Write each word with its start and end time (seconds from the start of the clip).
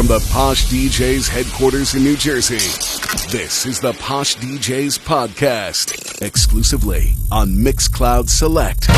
From 0.00 0.06
the 0.06 0.26
Posh 0.32 0.64
DJs 0.68 1.28
headquarters 1.28 1.94
in 1.94 2.02
New 2.02 2.16
Jersey, 2.16 2.56
this 3.30 3.66
is 3.66 3.80
the 3.80 3.92
Posh 3.92 4.34
DJs 4.36 4.98
podcast, 5.00 6.22
exclusively 6.22 7.12
on 7.30 7.50
Mixcloud 7.50 8.30
Select. 8.30 8.88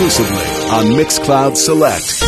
exclusively 0.00 0.70
on 0.70 0.86
Mixcloud 0.96 1.56
Select. 1.56 2.19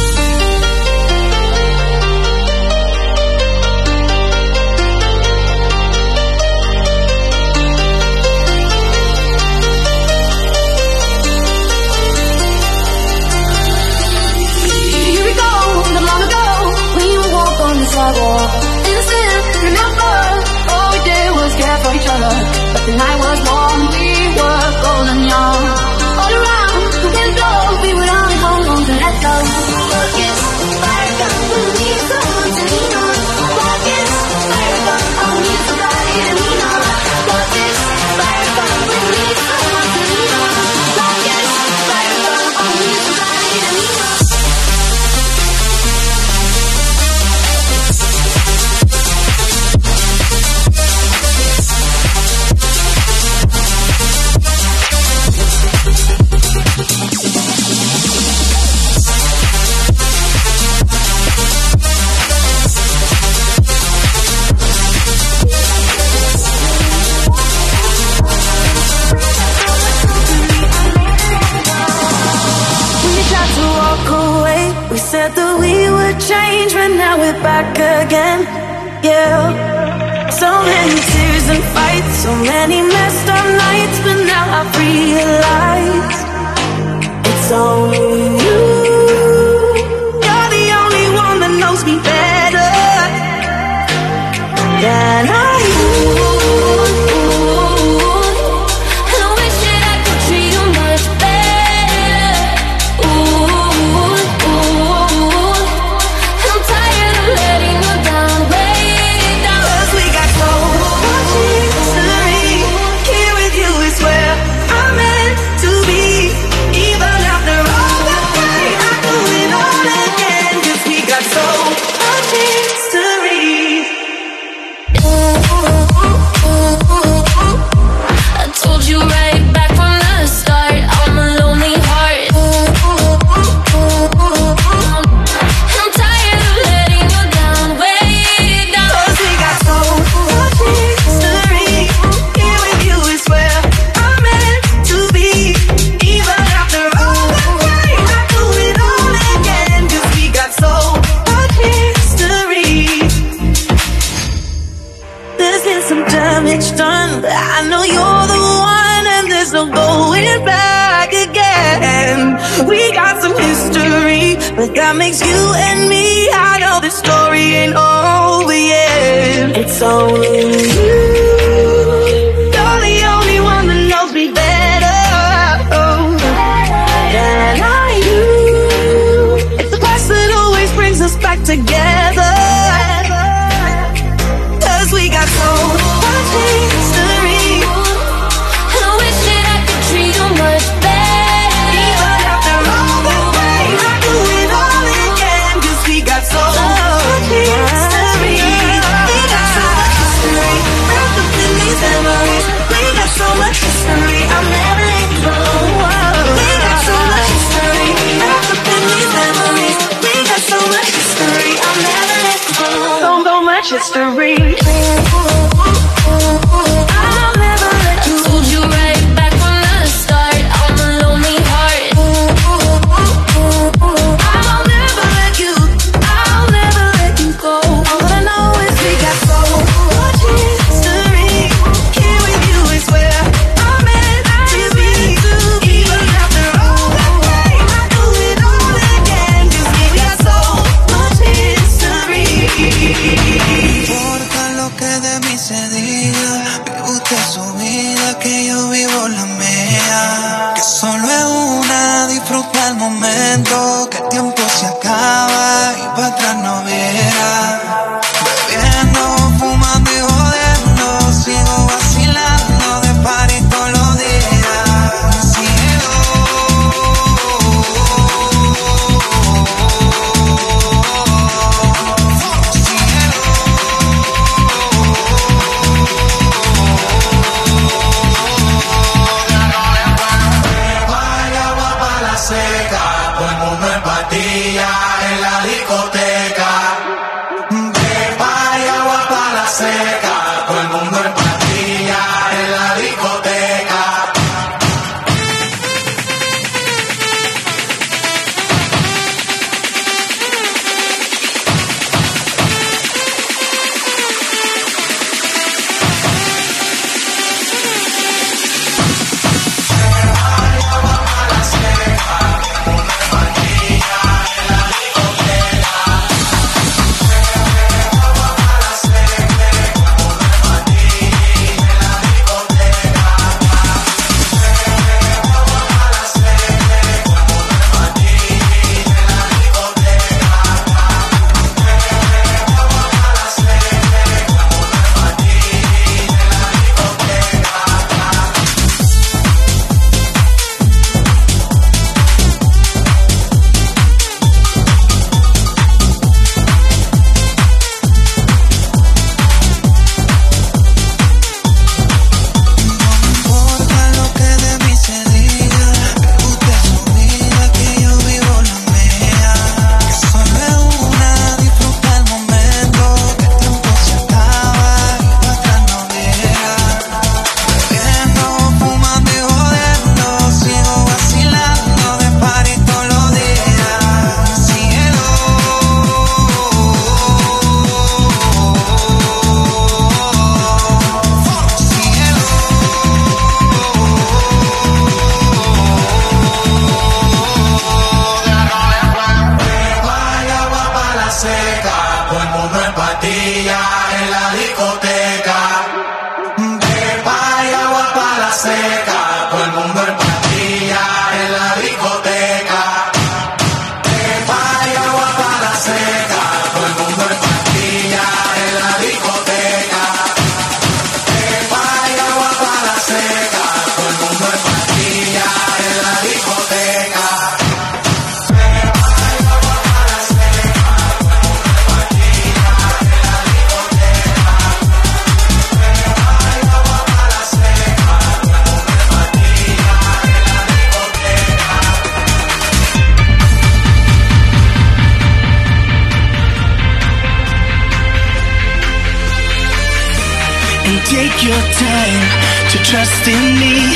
trust 442.73 443.05
in 443.05 443.25
me, 443.37 443.69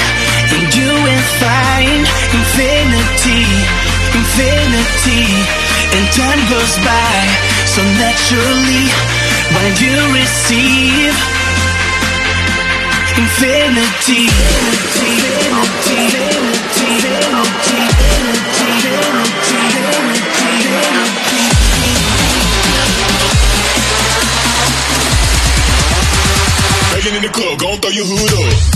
and 0.56 0.72
you 0.72 0.88
will 0.88 1.26
find 1.36 2.00
infinity, 2.32 3.44
infinity. 4.16 5.28
And 5.92 6.04
time 6.16 6.40
goes 6.48 6.74
by 6.80 7.16
so 7.68 7.84
naturally 8.00 8.88
when 9.52 9.68
you 9.84 9.92
receive 10.16 11.12
infinity, 13.20 14.32
infinity, 14.80 15.52
infinity, 15.60 16.56
infinity, 16.80 17.36
infinity, 17.36 18.46
infinity, 18.46 19.12
infinity, 19.26 19.76
infinity. 19.76 20.56
in 27.16 27.22
the 27.22 27.28
club, 27.28 27.58
gon' 27.58 27.78
throw 27.78 27.90
your 27.90 28.04
hood 28.04 28.32
up. 28.32 28.75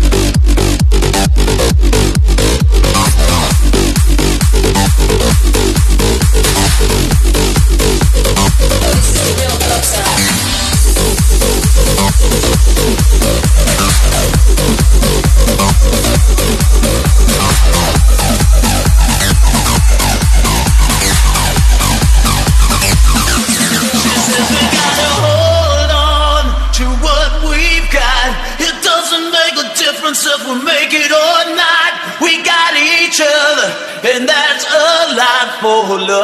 হলো 35.91 36.23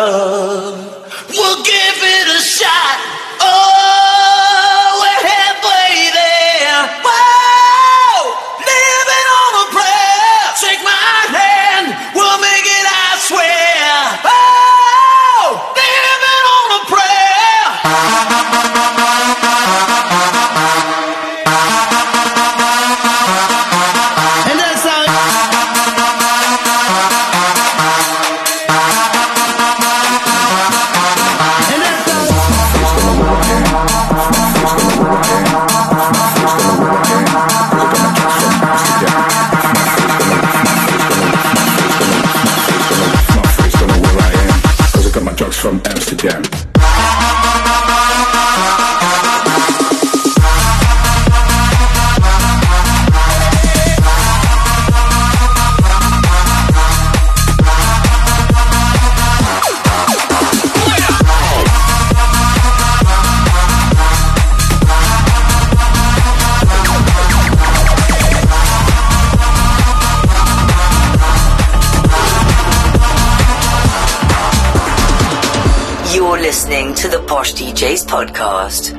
You're 76.13 76.39
listening 76.39 76.93
to 76.95 77.07
the 77.09 77.19
Posh 77.27 77.53
DJs 77.53 78.05
podcast. 78.05 78.93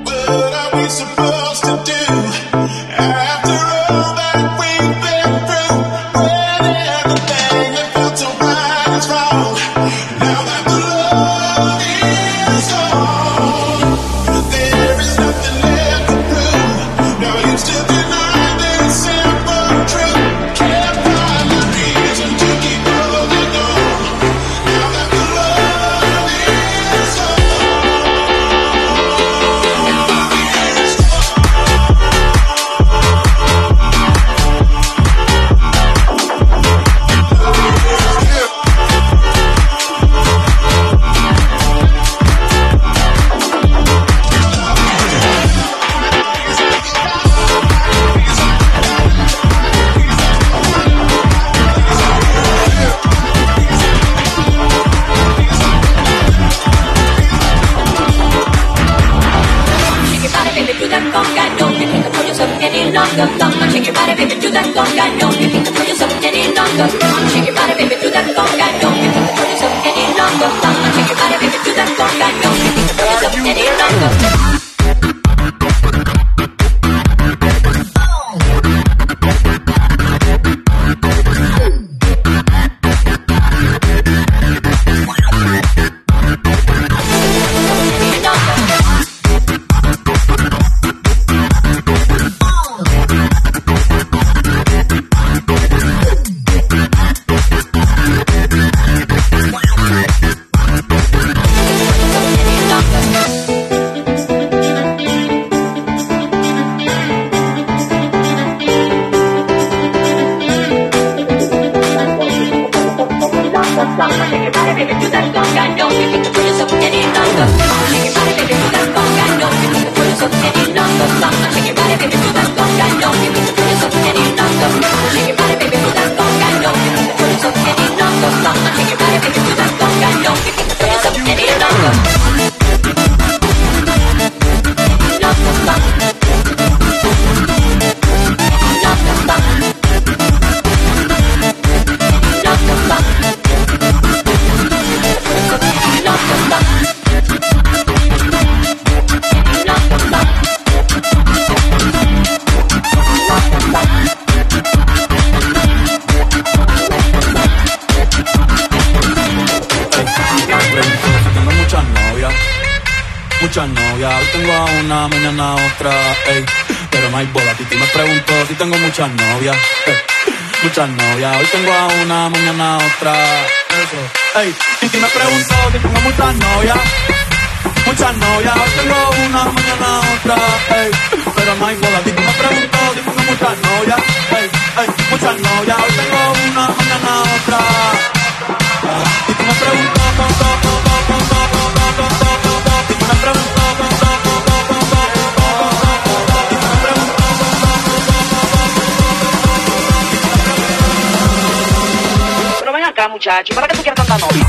baci, 203.38 203.52
ma 203.54 203.62
adesso 203.62 203.82
che 203.82 203.88
era 203.88 204.00
andando 204.00 204.24
a 204.24 204.28
noi. 204.30 204.47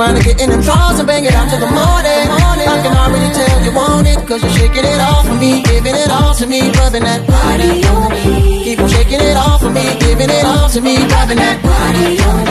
Trying 0.00 0.16
to 0.16 0.24
get 0.24 0.40
in 0.40 0.48
them 0.48 0.62
drawers 0.62 0.98
and 0.98 1.06
bang 1.06 1.26
it 1.26 1.34
out 1.34 1.50
till 1.50 1.60
the 1.60 1.66
morning. 1.66 2.24
I 2.72 2.80
can 2.80 2.96
already 2.96 3.34
tell 3.34 3.62
you 3.62 3.72
want 3.76 4.06
it, 4.06 4.16
cause 4.26 4.42
you're 4.42 4.52
shaking 4.52 4.84
it 4.84 4.98
off 4.98 5.26
for 5.26 5.34
me, 5.34 5.62
giving 5.62 5.94
it 5.94 6.10
all 6.10 6.34
to 6.36 6.46
me, 6.46 6.70
rubbing 6.80 7.02
that 7.02 7.26
body 7.26 7.84
on 7.84 8.08
me. 8.08 8.64
Keep 8.64 8.80
on 8.80 8.88
shaking 8.88 9.20
it 9.20 9.36
off 9.36 9.60
for 9.60 9.68
me, 9.68 9.84
giving 10.00 10.30
it 10.30 10.44
all 10.46 10.70
to 10.70 10.80
me, 10.80 10.96
rubbing 10.96 11.36
that 11.36 11.60
body 11.62 12.18
on 12.18 12.44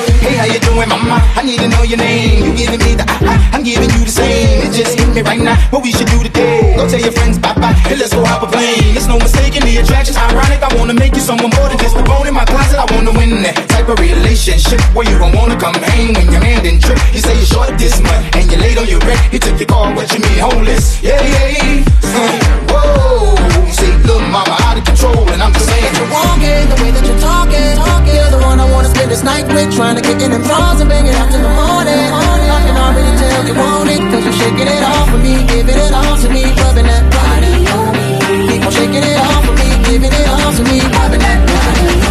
me. 0.00 0.05
Hey, 0.26 0.34
how 0.42 0.50
you 0.50 0.58
doing, 0.58 0.88
mama? 0.90 1.22
I 1.38 1.42
need 1.46 1.62
to 1.62 1.68
know 1.70 1.86
your 1.86 2.02
name. 2.02 2.42
You 2.42 2.50
giving 2.50 2.82
me 2.82 2.98
the 2.98 3.06
ah, 3.06 3.30
ah, 3.30 3.54
I'm 3.54 3.62
giving 3.62 3.86
you 3.94 4.02
the 4.02 4.10
same. 4.10 4.58
It 4.66 4.74
just 4.74 4.98
hit 4.98 5.06
me 5.14 5.22
right 5.22 5.38
now. 5.38 5.54
What 5.70 5.86
we 5.86 5.94
should 5.94 6.10
do 6.10 6.18
today? 6.18 6.74
Go 6.74 6.82
tell 6.90 6.98
your 6.98 7.14
friends 7.14 7.38
bye 7.38 7.54
bye, 7.54 7.70
and 7.86 7.94
let's 7.94 8.10
go 8.10 8.26
hop 8.26 8.42
a 8.42 8.50
plane. 8.50 8.90
It's 8.98 9.06
no 9.06 9.22
mistaking 9.22 9.62
the 9.62 9.78
attraction's 9.78 10.18
ironic. 10.18 10.66
I 10.66 10.74
wanna 10.74 10.98
make 10.98 11.14
you 11.14 11.22
someone 11.22 11.54
more 11.54 11.70
than 11.70 11.78
just 11.78 11.94
a 11.94 12.02
bone 12.02 12.26
in 12.26 12.34
my 12.34 12.44
closet. 12.44 12.74
I 12.74 12.90
wanna 12.90 13.14
win 13.14 13.38
that 13.46 13.54
type 13.70 13.86
of 13.86 14.02
relationship 14.02 14.82
where 14.98 15.06
you 15.06 15.14
don't 15.14 15.30
wanna 15.30 15.54
come 15.62 15.78
hang 15.78 16.10
when 16.18 16.26
your 16.34 16.42
man 16.42 16.58
didn't 16.66 16.82
trip. 16.82 16.98
You 17.14 17.22
say 17.22 17.34
you're 17.38 17.46
short 17.46 17.70
this 17.78 17.94
month, 18.02 18.34
and 18.34 18.50
you're 18.50 18.58
late 18.58 18.78
on 18.82 18.90
your 18.90 18.98
rent. 19.06 19.22
He 19.30 19.38
took 19.38 19.54
your 19.62 19.70
car, 19.70 19.94
what 19.94 20.10
you 20.10 20.18
mean 20.26 20.42
homeless? 20.42 20.98
Yeah, 21.06 21.22
yeah. 21.22 21.86
Whoa, 22.74 23.38
say 23.78 23.94
little 24.02 24.26
mama 24.26 24.58
out 24.66 24.74
of 24.74 24.82
control, 24.82 25.22
and 25.30 25.38
I'm 25.38 25.54
just 25.54 25.70
saying. 25.70 25.94
You're 25.94 26.10
walking, 26.10 26.66
the 26.66 26.76
way 26.82 26.90
that 26.90 27.04
you're 27.06 27.22
talking, 27.22 27.78
talking. 27.78 28.14
You're 28.18 28.32
the 28.34 28.42
one 28.42 28.58
I 28.58 28.66
wanna 28.74 28.90
spend 28.90 29.10
this 29.10 29.22
night 29.22 29.46
with, 29.54 29.70
trying 29.70 29.94
to 29.94 30.02
get 30.02 30.15
in 30.22 30.30
them 30.30 30.42
drawers 30.42 30.80
and 30.80 30.88
bang 30.88 31.06
it 31.06 31.14
out 31.14 31.30
till 31.30 31.42
the 31.42 31.48
morning. 31.48 31.96
I 31.96 32.60
can 32.64 32.76
already 32.76 33.12
tell 33.18 33.42
you 33.46 33.54
want 33.54 33.90
it, 33.90 34.00
cause 34.10 34.24
you're 34.24 34.38
shaking 34.40 34.68
it 34.68 34.82
off 34.82 35.10
for 35.10 35.18
me, 35.18 35.34
giving 35.46 35.76
it 35.76 35.92
all 35.92 36.16
to 36.22 36.28
me, 36.30 36.44
rubbing 36.62 36.86
that 36.86 37.04
body 37.12 37.52
on 37.74 37.92
me. 37.96 38.08
Keep 38.48 38.66
on 38.66 38.72
shaking 38.72 39.04
it 39.04 39.18
off 39.18 39.44
for 39.44 39.54
me, 39.60 39.68
giving 39.84 40.12
it 40.12 40.28
all 40.28 40.52
to 40.52 40.62
me, 40.64 40.78
rubbing 40.80 41.20
that 41.20 41.40
body 41.46 42.05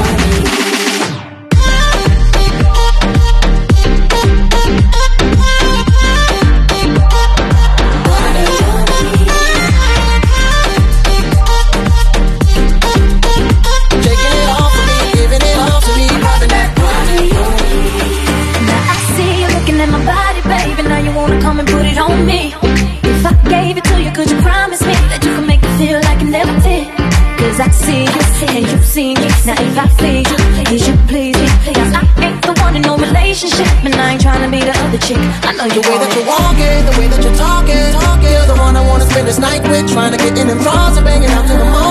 if 29.76 29.84
I 29.84 29.88
please 30.00 30.30
you, 30.32 30.38
please 30.64 30.88
you 30.88 30.96
please 31.12 31.36
me. 31.36 31.48
Cause 31.76 31.92
I 31.92 32.04
ain't 32.24 32.42
the 32.42 32.54
one 32.64 32.76
in 32.76 32.82
no 32.82 32.96
relationship, 32.96 33.68
and 33.84 33.96
I 33.96 34.14
ain't 34.14 34.22
trying 34.22 34.44
to 34.44 34.50
be 34.50 34.64
the 34.64 34.72
other 34.72 34.98
chick. 34.98 35.20
I 35.44 35.52
know 35.52 35.66
you 35.68 35.82
The 35.82 35.90
way 35.90 35.98
that 36.00 36.12
you're 36.16 36.28
walking, 36.28 36.80
the 36.88 36.96
way 37.00 37.08
that 37.12 37.22
you're 37.24 37.36
talking, 37.36 37.92
talking. 38.00 38.32
You're 38.32 38.48
the 38.48 38.56
one 38.56 38.76
I 38.76 38.84
wanna 38.88 39.06
spend 39.06 39.28
this 39.28 39.40
night 39.40 39.64
with, 39.68 39.92
trying 39.92 40.14
to 40.16 40.18
get 40.18 40.38
in 40.38 40.48
them 40.48 40.60
drawers 40.60 40.96
and 40.96 41.06
bang 41.06 41.24
it 41.24 41.30
out 41.30 41.46
till 41.48 41.58
the 41.58 41.66
morning. 41.66 41.85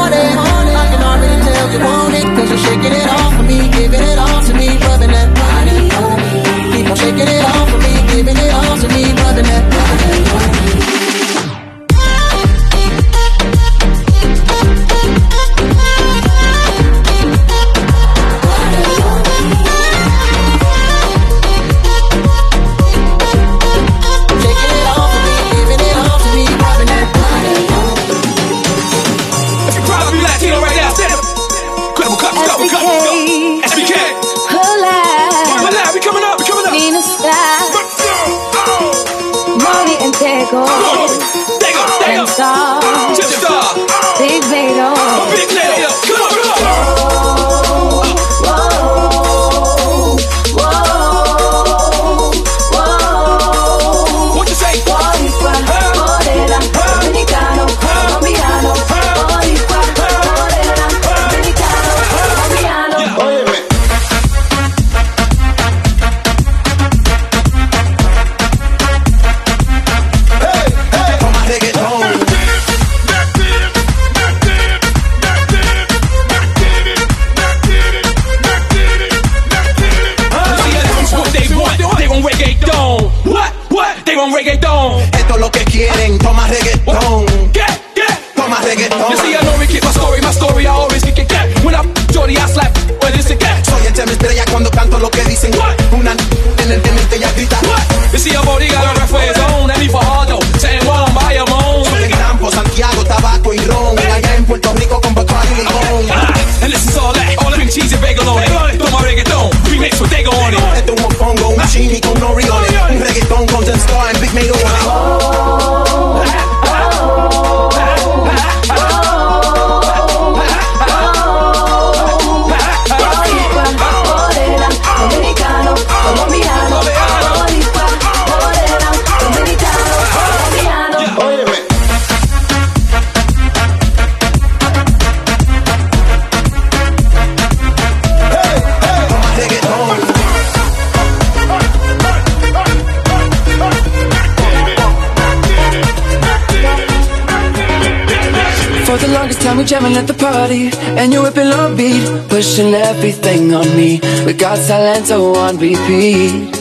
Party 150.44 150.70
And 150.98 151.12
you're 151.12 151.22
whipping 151.22 151.52
on 151.60 151.76
beat 151.76 152.04
Pushing 152.28 152.74
everything 152.74 153.54
on 153.54 153.68
me. 153.76 154.00
We 154.26 154.32
got 154.32 154.58
Salento 154.58 155.34
on 155.36 155.56
repeat. 155.58 156.52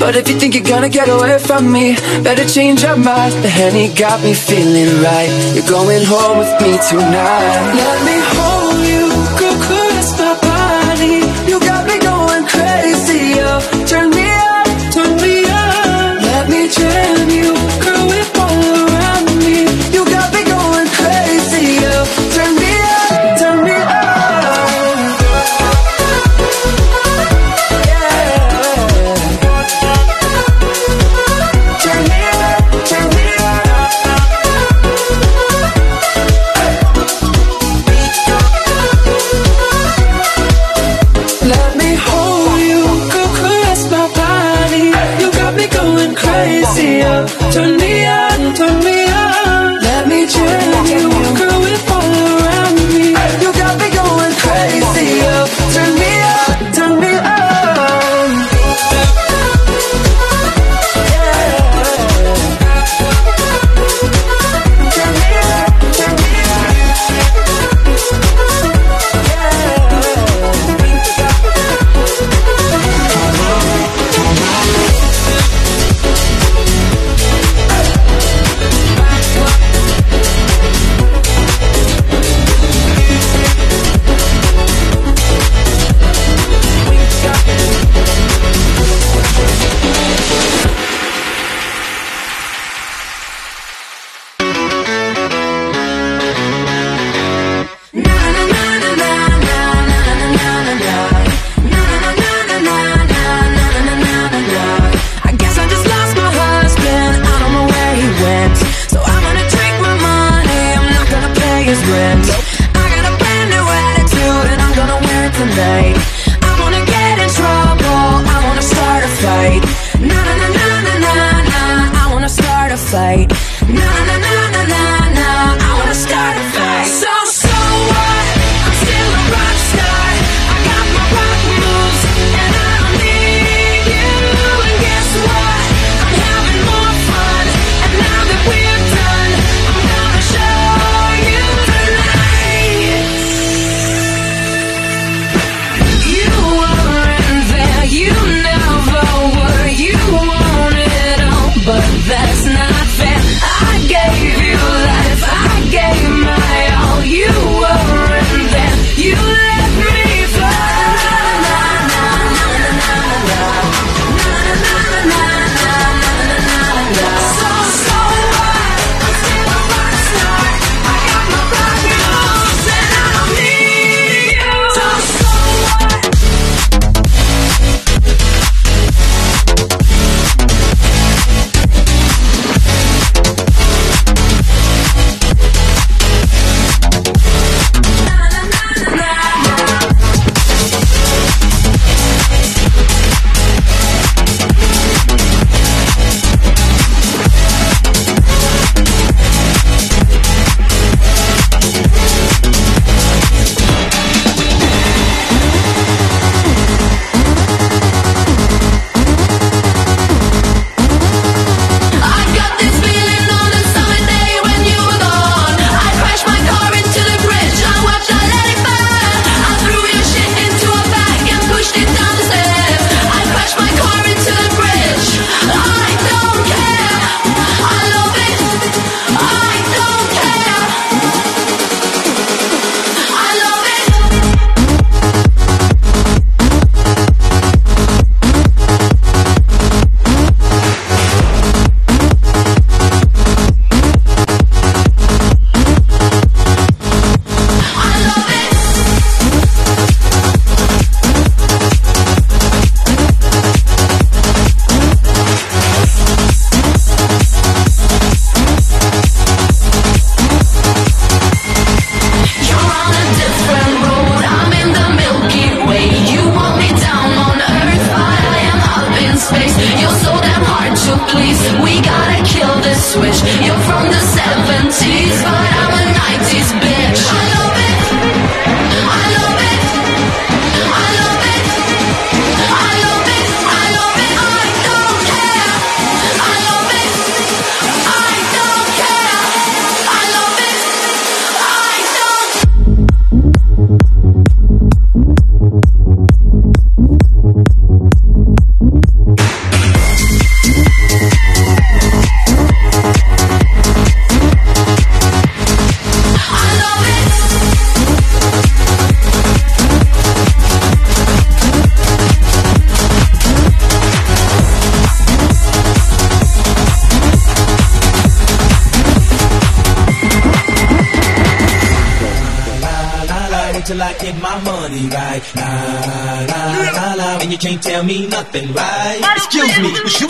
But 0.00 0.16
if 0.16 0.28
you 0.28 0.36
think 0.38 0.54
you're 0.54 0.70
gonna 0.74 0.88
get 0.88 1.08
away 1.08 1.38
from 1.38 1.70
me 1.70 1.94
Better 2.22 2.46
change 2.46 2.82
your 2.82 2.96
mind. 2.96 3.32
The 3.44 3.48
Henny 3.48 3.92
got 3.94 4.22
me 4.22 4.34
feeling 4.34 5.02
right. 5.02 5.32
You're 5.54 5.70
going 5.78 6.04
home 6.04 6.38
with 6.38 6.54
me 6.62 6.72
tonight. 6.90 7.56
Let 7.80 7.98
me 8.08 8.23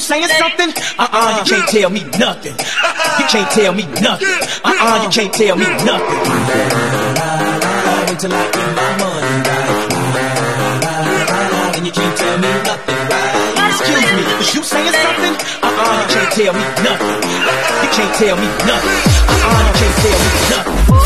saying 0.05 0.28
something? 0.28 0.68
Uh-uh, 0.68 1.09
uh-uh, 1.09 1.38
you 1.40 1.44
can't 1.50 1.68
tell 1.68 1.90
me 1.90 2.05
nothing. 2.18 2.52
You 2.52 3.26
can't 3.32 3.50
tell 3.50 3.72
me 3.72 3.84
nothing. 4.05 4.28
Uh-uh, 4.64 5.02
you 5.05 5.09
can't 5.11 5.32
tell 5.32 5.57
me 5.57 5.64
nothing. 5.88 6.20
Until 8.12 8.32
I 8.32 8.44
get 8.52 8.70
my 8.76 8.88
money 9.00 9.34
right. 9.48 9.74
And 11.76 11.86
you 11.86 11.92
can't 11.92 12.16
tell 12.16 12.38
me 12.38 12.50
nothing 12.68 13.00
right. 13.09 13.72
Excuse 13.74 14.11
me, 14.14 14.22
is 14.44 14.55
you 14.55 14.62
saying 14.62 14.92
something? 14.92 15.34
Uh-uh, 15.64 15.94
you 15.98 16.07
can't 16.14 16.32
tell 16.36 16.52
me 16.52 16.64
nothing. 16.84 17.20
You 17.82 17.90
can't 17.96 18.14
tell 18.20 18.36
me 18.36 18.48
nothing. 18.68 19.00
Uh-uh, 19.32 19.61
you 19.66 19.72
can't 19.80 19.96
tell 20.05 20.18
me 20.20 20.28
nothing. 20.52 21.03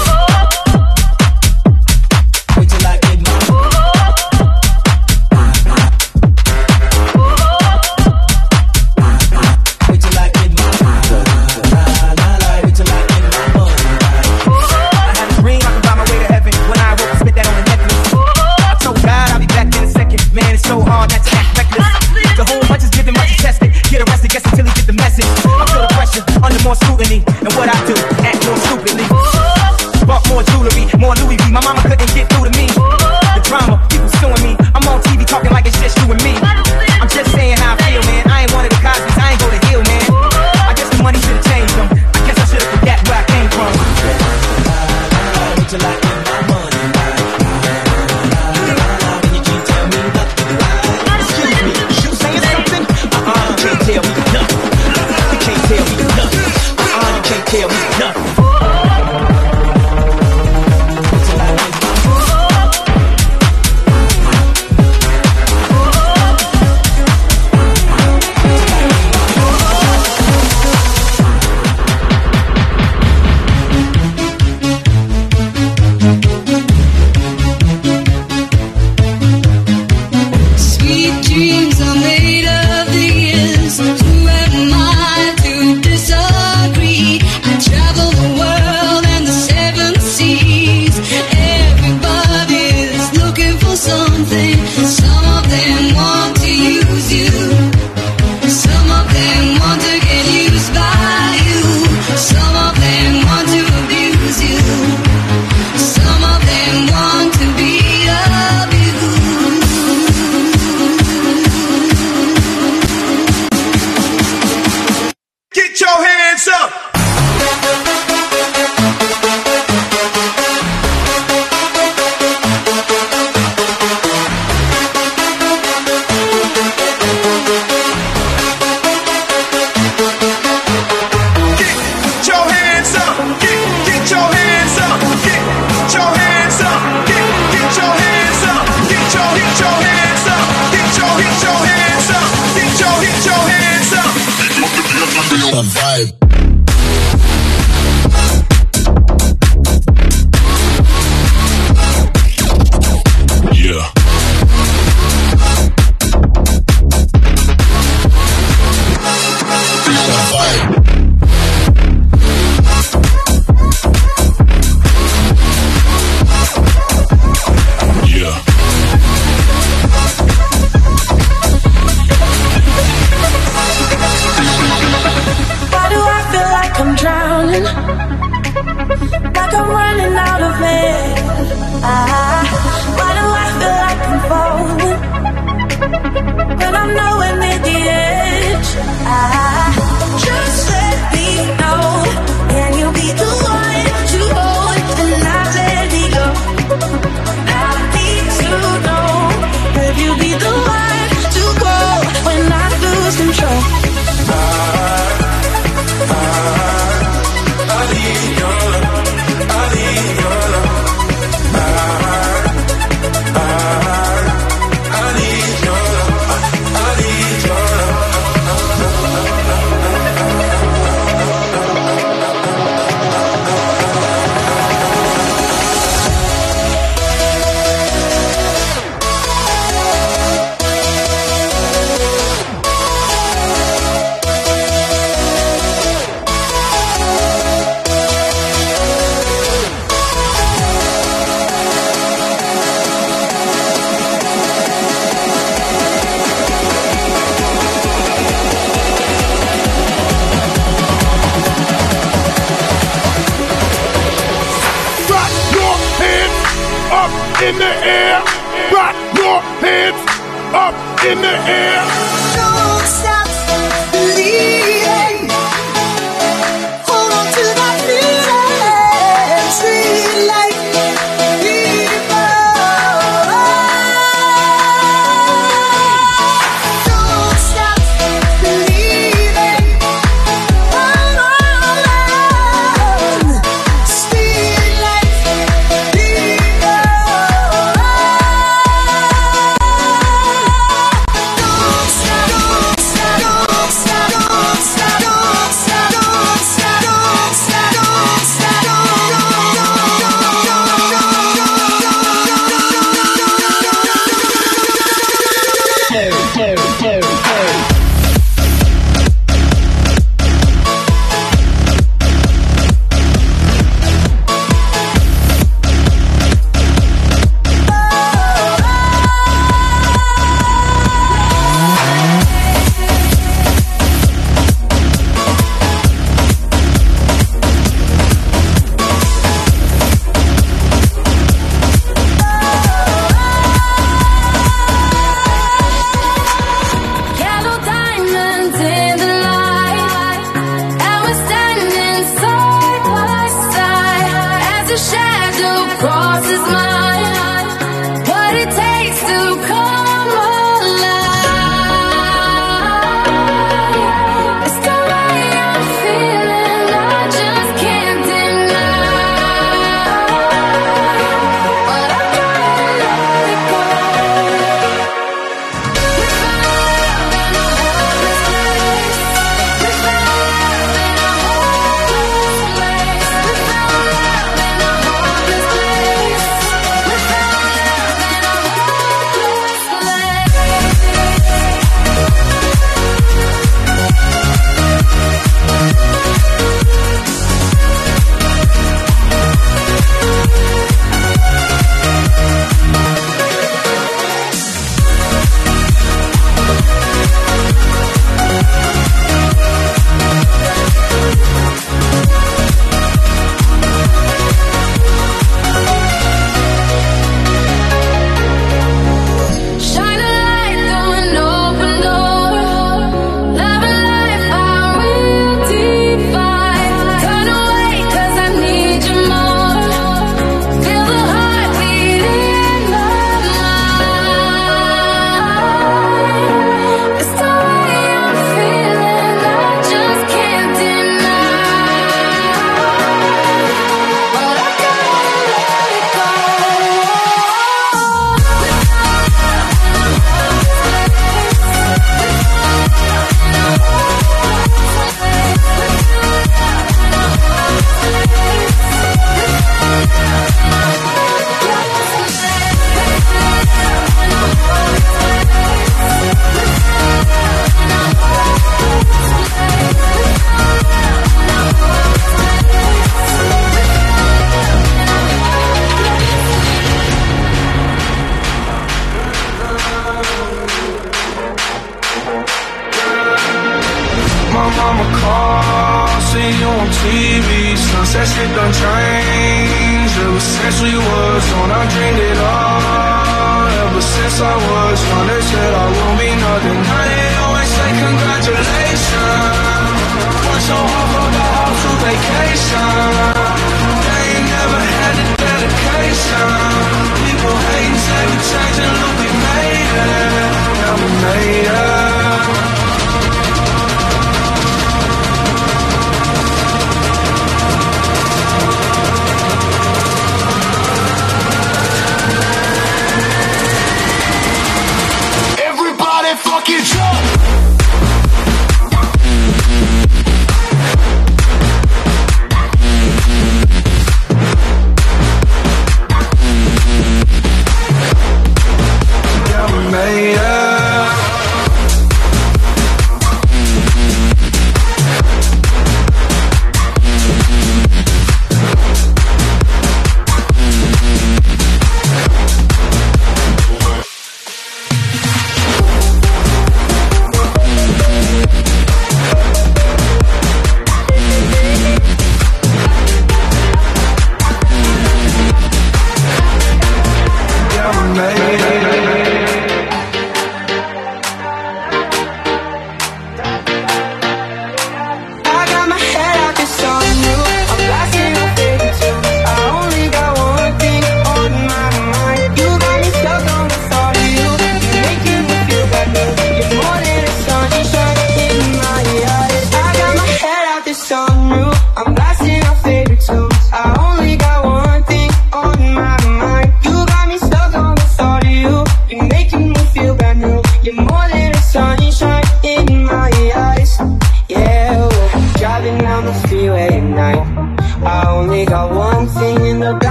I 484.21 484.71
was 484.71 484.83
trying 484.83 485.09
to 485.09 485.23
say 485.23 485.48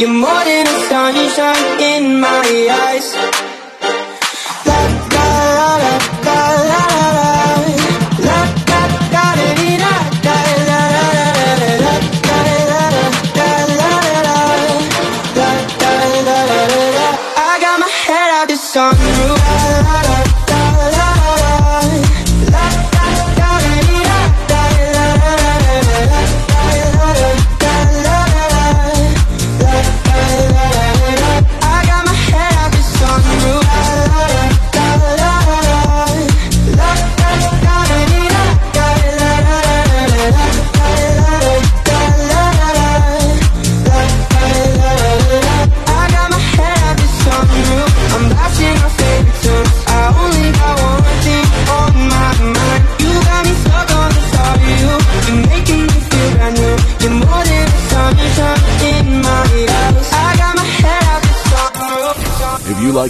You're 0.00 0.08
more 0.08 0.44
than 0.44 0.66
a 0.66 0.80
sunshine 0.88 1.78
in 1.78 2.20
my 2.20 2.68
eyes. 2.88 3.49